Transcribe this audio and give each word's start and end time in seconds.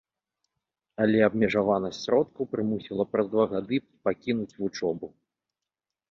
Але 1.03 1.17
абмежаванасць 1.25 1.99
сродкаў 2.05 2.43
прымусіла 2.53 3.05
праз 3.11 3.25
два 3.33 3.45
гады 3.53 3.77
пакінуць 4.09 4.57
вучобу. 4.63 5.07